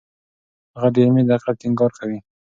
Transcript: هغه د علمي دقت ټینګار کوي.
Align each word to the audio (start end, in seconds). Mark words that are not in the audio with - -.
هغه 0.75 0.89
د 0.93 0.95
علمي 1.03 1.23
دقت 1.31 1.55
ټینګار 1.61 1.91
کوي. 1.99 2.19